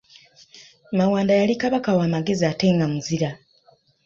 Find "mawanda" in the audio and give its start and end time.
0.91-1.33